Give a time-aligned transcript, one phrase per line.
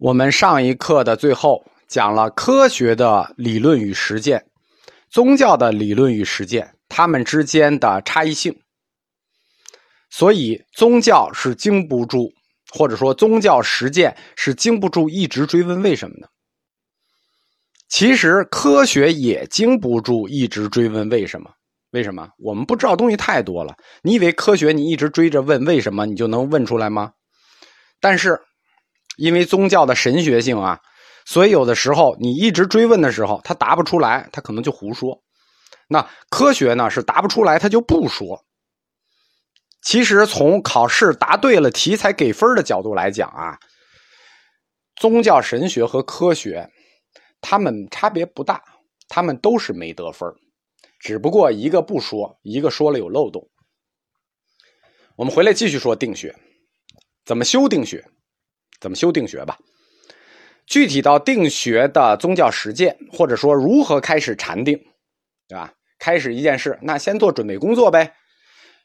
[0.00, 4.46] 我们上一课的最后讲了科学的理论与实践，
[5.10, 8.58] 宗教的理论与实践，它们之间的差异性。
[10.08, 12.32] 所以，宗教是经不住，
[12.70, 16.30] 或者说宗教实践是经不住一直追问为什么的。
[17.90, 21.50] 其实，科学也经不住一直追问为什么？
[21.90, 22.26] 为什么？
[22.38, 23.76] 我们不知道东西太多了。
[24.02, 27.12] 你以为科学你一直追着问为什么，你就能问出来吗？
[28.00, 28.40] 但是。
[29.20, 30.80] 因为宗教的神学性啊，
[31.26, 35.22] 所以有的时候你一直追问的时候，他答不出来，他可能就胡说。
[35.88, 38.42] 那科学呢是答不出来，他就不说。
[39.82, 43.58] 其实从考试答对了题才给分的角度来讲啊，
[44.96, 46.70] 宗教神学和科学，
[47.42, 48.62] 他们差别不大，
[49.06, 50.26] 他们都是没得分
[50.98, 53.46] 只不过一个不说，一个说了有漏洞。
[55.16, 56.34] 我们回来继续说定学，
[57.26, 58.02] 怎么修定学？
[58.80, 59.58] 怎么修定学吧？
[60.66, 64.78] 具体到定学的宗教实践，或者说如何开始禅定，
[65.48, 65.72] 对吧？
[65.98, 68.14] 开始一件事，那先做准备工作呗。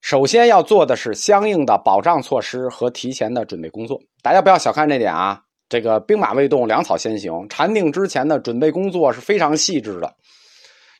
[0.00, 4.00] 首先要做的是相应的保障措施和提前的准备工作。
[4.22, 5.42] 大家不要小看这点啊！
[5.68, 7.32] 这个兵马未动，粮草先行。
[7.48, 10.16] 禅定之前的准备工作是非常细致的。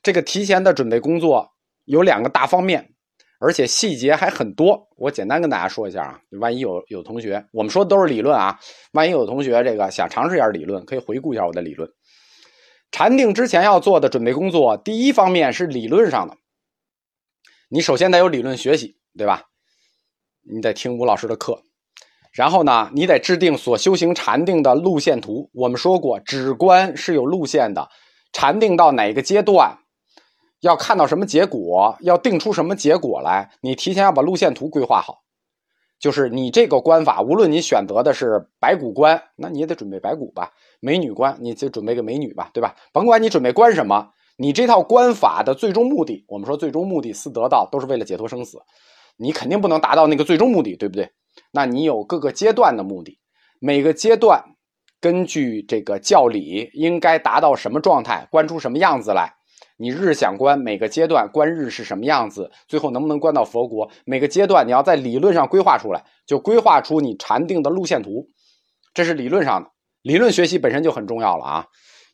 [0.03, 1.49] 这个提前的准备工作
[1.85, 2.92] 有两个大方面。
[3.43, 8.57] 而且细节还很多，我简单跟大家说一下啊，万一有有同学，我们说的都是理论啊，
[8.93, 11.91] 万一有同学这个想尝试一下理论，可以回顾一下我的理论。
[12.93, 16.37] 禅定之前要做的准备工作，第一方面是理论上的，
[17.69, 19.43] 你首先得有理论学习，对吧？
[20.49, 21.65] 你得听吴老师的课，
[22.33, 25.51] 然后呢，你得制定所修行禅定的路线图。
[25.53, 27.89] 我们说过，止观是有路线的，
[28.33, 29.79] 禅定到哪个阶段？
[30.63, 35.23] 要看到什么结果，要定出什么结果来，你提前要把路线图规划好。
[35.99, 42.75] 就是你这个观法，无论你选择的是白骨观，那你也得准备白骨吧；美女观，你就准备个美女吧，对吧？
[42.93, 48.59] 甭管你准备观什么，你这套观法的最终目的，我们说最终目的四得道都是为了解脱生死，
[49.17, 51.11] 你肯定不能达到那个最终目的，对不对？
[51.51, 53.19] 那你有各个阶段的目的，
[53.61, 54.41] 每个阶段
[55.01, 59.35] 根据这个教理应该达到什么状态，观出什么样子来。
[59.79, 63.91] 你日想观每个阶段观日是什么样子，最后能不能观到佛国？
[64.05, 68.29] 每个阶段你要在理论上规划出来，就规划出你禅定的路线图，
[68.95, 69.71] 这是理论上的。
[70.03, 71.67] 理论学习本身就很重要了啊，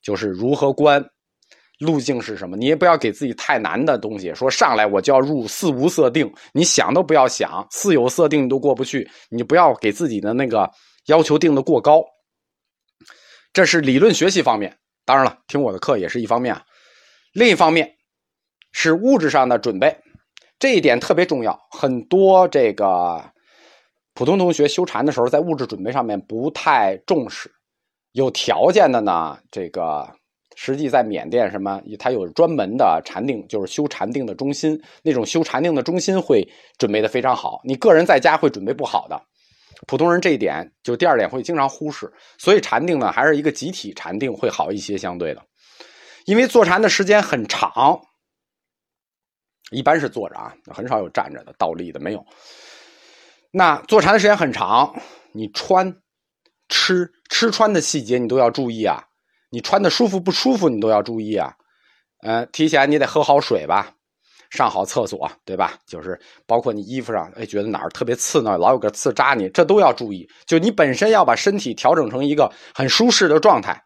[0.03, 1.05] 就是如何观，
[1.79, 2.57] 路径是什么？
[2.57, 10.71] 你也不要给自己太难的东西，说上来我就要入四无色定，你想都不要想，四有色定你都过不去，你不要给自己的那个
[11.07, 12.05] 要求定的过高。
[13.53, 16.63] 这是理论学习方面，当然了，听我的课也是一方面啊。
[17.33, 17.97] 另一方面，
[18.73, 19.97] 是物质上的准备，
[20.59, 21.59] 这一点特别重要。
[21.71, 23.23] 很多这个
[24.15, 27.51] 普通同学修禅的时候，在物质准备上面不太重视。
[28.13, 30.09] 有条件的呢，这个
[30.57, 34.81] 实际在缅甸什么，它有专门的禅定，就是修禅定的中心。
[35.03, 36.43] 那种修禅定的中心会
[36.79, 37.61] 准备的非常好。
[37.63, 39.21] 你个人在家会准备不好的。
[39.87, 42.11] 普通人这一点，就第二点会经常忽视。
[42.39, 45.43] 所以禅定呢，还是一个集体禅定会好一些，相对的。
[46.29, 47.99] 因为坐禅的时间很长，
[49.71, 52.23] 一般是坐着啊，很少有站着的、倒立的，没有。
[53.51, 54.95] 那坐禅的时间很长，
[55.33, 55.91] 你穿、
[56.69, 59.03] 吃、吃穿的细节你都要注意啊。
[59.49, 61.55] 你穿的舒服不舒服你都要注意啊。
[62.21, 63.91] 呃，提前你得喝好水吧，
[64.51, 65.79] 上好厕所，对吧？
[65.87, 70.29] 就是包括你衣服上，哎，觉得哪儿特别刺挠，老有个刺扎你，这都要注意。
[70.45, 73.83] 就你本身要把身体调整成一个很舒适的状态。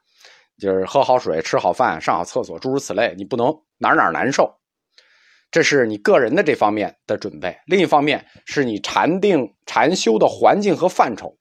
[0.63, 4.49] 就是喝好水、吃好饭、上好厕所，诸如此类，你不能哪哪难受。
[5.51, 7.59] 这是你个人的这方面的准备。
[7.67, 11.37] 另一方面，是你禅定、禅修的环境和范畴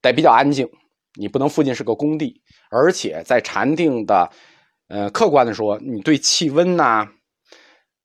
[0.00, 0.70] 得比较安静，
[1.18, 4.30] 你不能附近是个工地，而且在禅定的，
[4.86, 7.08] 呃，客观的说，你对气温呐，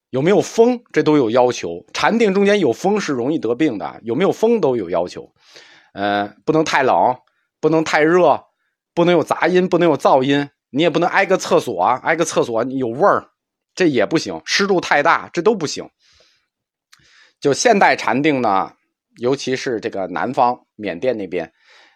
[0.09, 1.85] 有没有风，这都有要求。
[1.93, 5.31] 禅定中间有风是容易得病的，有没有风都有要求。
[5.93, 7.15] 呃，不能太冷，
[7.61, 8.46] 不能太热。
[8.97, 13.29] 不能有杂音，不能有噪音，你也不能挨个厕所，挨个厕所有味儿，
[13.75, 14.41] 这也不行。
[14.43, 15.87] 湿度太大，这都不行。
[17.39, 18.73] 就现代禅定呢，
[19.17, 21.47] 尤其是这个南方缅甸那边，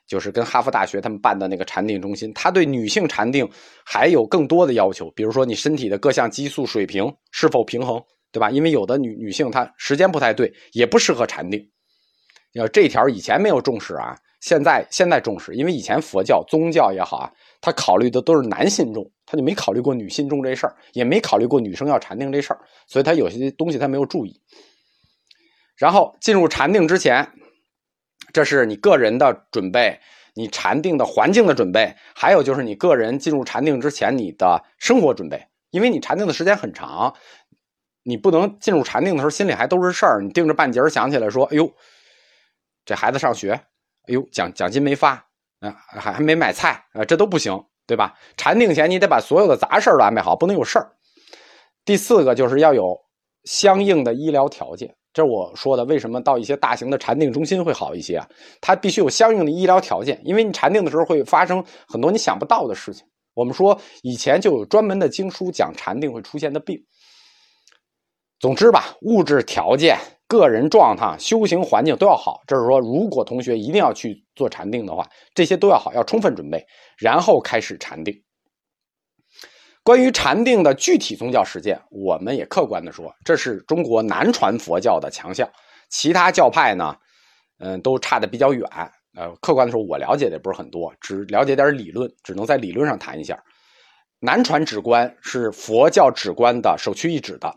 [0.05, 3.49] 就是跟哈佛大学他们办的那个禅定中心，他对女性禅定
[3.83, 7.99] 还有更多的要求，比如说你身体的各项激素水平是否平衡，
[8.31, 8.51] 对吧？
[8.51, 11.67] 因为有的女女性她时间不太对，也不适合禅定。
[12.53, 14.15] 要这条以前没有重视啊。
[14.41, 24.41] 现在现在重视，因为以前佛教宗教也好啊，他考虑的都是男信众，他就没考虑过女信众这事儿，也没考虑过女生要禅定这事儿，所以他有些东西他没有注意。
[25.77, 27.31] 然后进入禅定之前，
[28.33, 29.99] 这是你个人的准备，
[30.33, 35.47] 你禅定的环境的准备，还有就是你个人进入禅定之前你的生活准备。
[35.69, 37.15] 因为你禅定的时间很长，
[38.03, 40.21] 你不能进入禅定的时候心里还都是事儿。
[40.21, 41.71] 你定着半截想起来说：“哎呦，
[42.83, 43.61] 这孩子上学，
[44.07, 45.11] 哎呦奖奖金没发
[45.59, 50.91] 啊，还还没买菜啊，这都不行，对吧？”禅定前你得把所有的杂事都安排好，不能有事儿。
[51.85, 52.97] 第四个就是要有
[53.43, 54.95] 相应的医疗条件。
[55.13, 58.27] 这是我说的，为什么到一些大型的禅定中心会好一些啊？
[58.61, 63.05] 它必须有相应的医疗条件，因为你禅定的时候会发生很多你想不到的事情。
[63.33, 66.81] 我们说以前就有专门的经书讲禅定会出现的病。
[68.39, 69.97] 总之吧，物质条件、
[70.31, 72.41] 个人状态、修行环境都要好。
[72.47, 75.05] 这是说，如果同学一定要去做禅定的话，
[75.35, 76.65] 这些都要好，要充分准备，
[76.97, 78.23] 然后开始禅定。
[79.83, 85.49] 关于禅定的具体宗教实践，我们也客观的说，这是中国南传佛教的强项，
[85.89, 86.95] 其他教派呢，
[87.59, 88.65] 嗯，都差的比较远。
[89.17, 93.37] 呃，客观的说，我了解的也不是很多，只了解点理论，只能在理论上谈一下。
[94.21, 97.53] 南传止观是佛教止观的首屈一指的，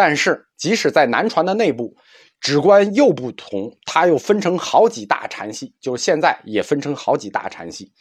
[0.00, 1.94] 但是即使在南传的内部，
[2.40, 7.92] 止观又不同，它又分成好几大禅系，就是现在也分成好几大禅系，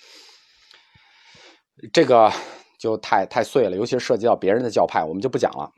[1.91, 2.31] 这个。
[2.79, 5.69] 就太太碎了，尤其是涉及到别人的教派，我们就不讲了。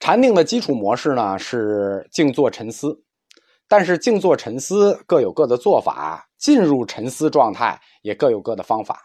[0.00, 2.88] 禅定的基础模式呢是静坐沉思，
[3.68, 9.00] 但是静坐沉思各有各的做法，进入沉思状态也各有各的方法。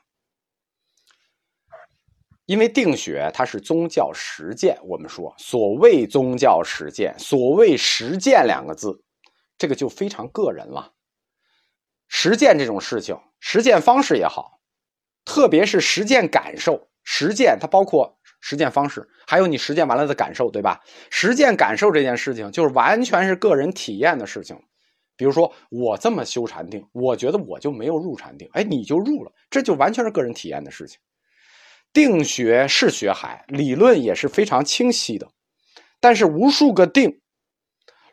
[2.49, 9.03] 因为定学它是宗教实践，我们说所谓宗教实践，所谓实践两个字，
[9.55, 10.91] 这个就非常个人了。
[12.07, 14.61] 实践这种事情，实践方式也好。
[15.25, 20.81] 特别是实践感受，实践它包括实践方式，还有你实践完了的感受，对吧？
[21.11, 24.59] 实践感受这件事情，就是完全是个人体验的事情。
[25.15, 30.99] 比如说，我这么修禅定，我觉得我就没有入禅定，哎，你就入了，这就完全是个人体验的事情。
[31.91, 35.31] 定学是学海，理论也是非常清晰的，
[35.99, 37.21] 但是无数个定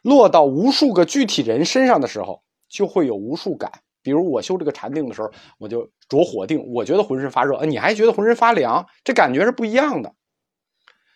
[0.02, 3.82] 落到无数个具体人身上的时候，就会有无数感。
[4.02, 10.14] 比如我修这个禅定的时候，我就着火定，我觉得浑身发热，你还觉得浑身发凉，这感觉是不一样的。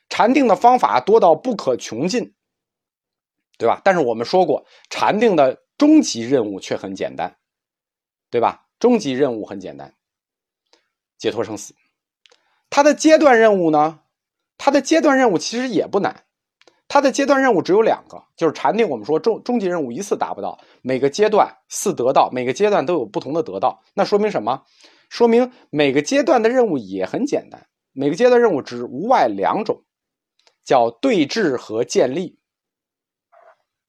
[0.09, 2.35] 禅定的方法多到不可穷尽，
[3.57, 3.81] 对吧？
[3.85, 7.39] 但是我们说过，禅定的终极任务却很简单，
[8.29, 8.67] 对吧？
[8.81, 9.95] 终极任务很简单，
[11.17, 11.75] 解脱生死。
[12.71, 14.01] 它的阶段任务呢？
[14.57, 16.25] 它的阶段任务其实也不难。
[16.87, 18.89] 它的阶段任务只有两个，就是禅定。
[18.89, 23.83] 我们说终终极任务一次达不到，每个阶段四得到，每个阶段都有不同的得到。
[23.95, 24.63] 那说明什么？
[25.09, 27.67] 说明每个阶段的任务也很简单。
[27.93, 29.85] 每个阶段任务只无外两种，
[30.65, 32.39] 叫对峙和建立。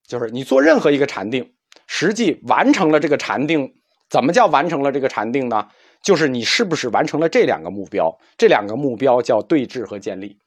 [0.07, 1.53] 就是你做任何一个禅定，
[1.87, 3.73] 实际完成了这个禅定，
[4.09, 5.69] 怎么叫完成了这个禅定呢？
[6.03, 8.15] 就是你是不是完成了这两个目标？
[8.37, 10.37] 这两个目标叫对峙和建立。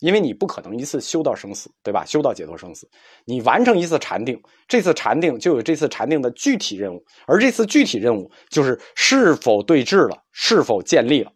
[0.00, 2.04] 因为你不可能一次修到生死，对吧？
[2.04, 2.88] 修到解脱生死，
[3.24, 11.32] 你完成一次禅定，这次禅定就有这次禅定的具体任务，而这次具体任务就是是否对峙了，是否建立了。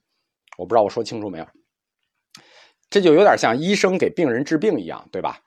[0.58, 1.46] 我不知道我说清楚没有？
[2.88, 5.40] 这就有点像医生给病人治病一样，对吧？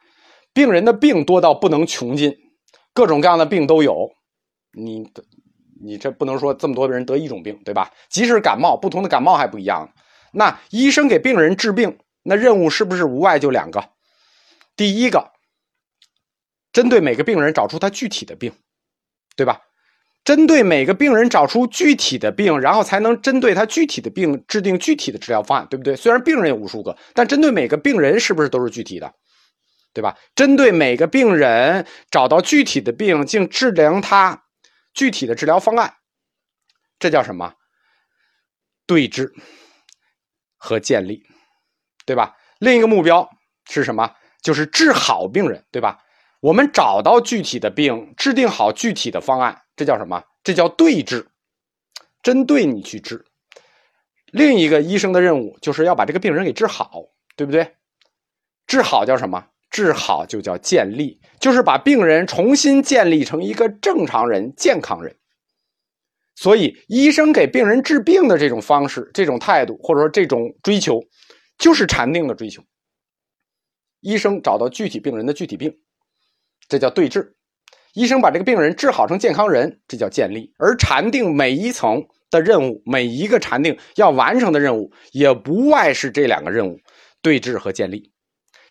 [0.52, 2.36] 病人的病多到不能穷尽，
[2.94, 4.10] 各种各样的病都有，
[4.74, 5.10] 你
[5.86, 7.92] 你这不能说这么多人得一种病，对吧？
[8.10, 9.94] 即使感冒，不同的感冒还不一样。
[10.34, 11.98] 那医生给病人治病。
[12.28, 13.92] 那任务是不是无外就两个？
[14.76, 15.30] 第一个，
[16.74, 18.52] 针对每个病人找出他具体的病，
[19.36, 19.62] 对吧？
[20.24, 25.96] 针对每个病人找出具体的病，然后才能针对他具体的病制定具体的治疗方案，对不对？
[25.96, 29.14] 虽然病人有无数个，但针对每个病人是不是都是具体的，
[29.94, 30.18] 对吧？
[30.34, 34.45] 针对每个病人找到具体的病，竟治疗他
[34.96, 35.98] 具体的治疗方案，
[36.98, 37.54] 这叫什么？
[38.88, 39.32] 对治
[40.58, 41.24] 和建立。
[42.08, 42.38] 对吧？
[42.60, 43.28] 另一个目标
[43.68, 44.16] 是什么？
[44.44, 46.04] 就是治好病人，对吧？
[46.40, 50.24] 我们找到具体的病，制定好具体的方案，这叫什么？
[50.44, 51.32] 这叫对治，
[52.22, 53.26] 针对你去治。
[54.28, 57.76] 另一个医生的任务就是要把这个病人给治好，对不对？
[58.68, 59.48] 治好叫什么？
[59.76, 65.14] 治好就叫建立，就是把病人重新建立成一个正常人、健康人。
[66.38, 71.02] 所以，医生给病人治病的这种方式、这种态度，或者说这种追求。
[71.58, 72.64] 就是禅定的追求。
[74.02, 75.78] 医生找到具体病人的具体病，
[76.70, 77.22] 这叫对治；
[77.94, 80.54] 医生把这个病人治好成健康人，这叫建立。
[80.58, 86.78] 而禅定每一层的任务，每一个禅定要完成的任务，也不外是这两个任务：
[87.22, 88.12] 对治和建立。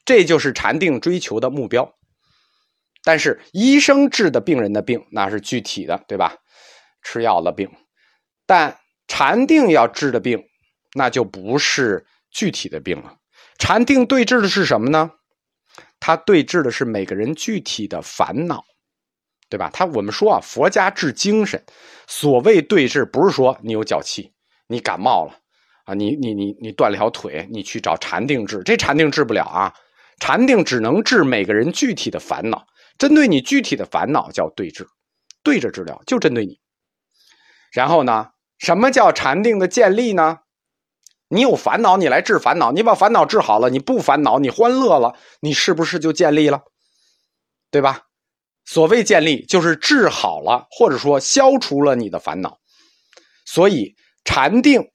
[0.05, 1.95] 这就是禅定追求的目标。
[3.03, 6.37] 但是医生治的病人的病，那是具体的，对吧？
[7.03, 7.71] 吃药的病。
[8.47, 10.43] 但禅定要治的病，
[10.95, 13.17] 那就不是具体的病了。
[13.59, 15.11] 禅定对治的是什么呢？
[16.01, 18.65] 它对治的是每个人具体的烦恼，
[19.49, 19.71] 对吧？
[19.73, 21.63] 他我们说啊，佛家治精神，
[22.07, 24.33] 所谓对治，不是说你有脚气，
[24.67, 25.39] 你感冒了
[25.85, 29.75] 啊，你你你你断了条腿，你去找禅定治，这禅定治不了啊。
[30.26, 32.66] 禅定只能治每个人具体的烦恼，
[32.97, 34.87] 针对你具体的烦恼叫对治，
[35.43, 36.59] 对着治疗，就针对你。
[37.71, 40.38] 然后呢，什么叫禅定的建立呢？
[41.28, 46.62] 你有烦恼，你来治烦恼，你把烦恼治好了，你不烦恼，你欢乐了，你是不是就建立了？
[47.71, 48.04] 对吧？
[48.64, 52.59] 所谓建立，就是治好了，或者说消除了你的烦恼。
[53.45, 54.88] 所以禅定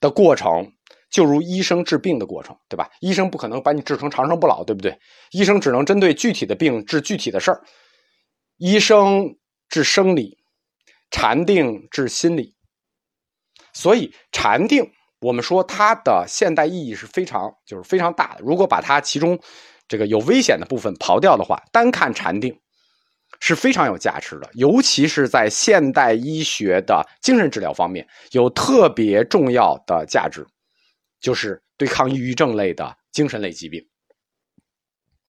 [0.00, 0.72] 的过程，
[1.10, 2.90] 就如医生治病的过程，对吧？
[3.00, 4.98] 医生不可能把你治成长生不老，对不对？
[5.30, 7.62] 医生只能针对具体的病治具体的事儿。
[8.56, 9.36] 医生
[9.68, 10.38] 治生理，
[11.10, 12.54] 禅定治心理。
[13.72, 14.92] 所以禅定。
[15.20, 18.42] 我们说它的现代意义是非常，就是非常大的。
[18.44, 19.36] 如果把它其中
[19.88, 22.54] 这个有危险的部分刨掉的话，单看禅定
[23.40, 30.46] 是非常有价值的，尤其是在现代医学的精神治疗方面有特别重要的价值，
[31.26, 33.84] 就是对抗抑郁症类的精神类疾病。